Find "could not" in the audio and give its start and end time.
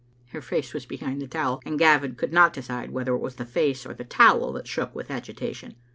2.15-2.53